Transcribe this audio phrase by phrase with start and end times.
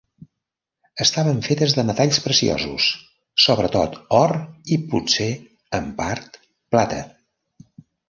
[1.03, 2.89] Estaven fetes de metalls preciosos,
[3.45, 4.35] sobretot or
[4.79, 5.31] i potser,
[5.83, 7.03] en part, plata.